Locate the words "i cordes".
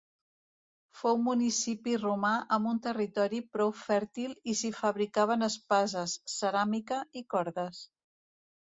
7.25-7.89